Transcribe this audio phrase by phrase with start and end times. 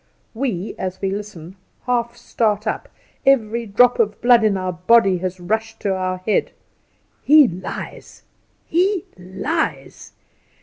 [0.33, 2.89] We, as we listen, half start up;
[3.23, 6.53] every drop of blood in our body has rushed to our head.
[7.21, 8.23] He lies!
[8.65, 10.13] he lies!